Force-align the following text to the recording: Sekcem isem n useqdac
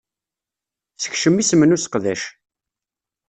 Sekcem 1.03 1.37
isem 1.41 1.61
n 1.65 1.75
useqdac 1.75 2.21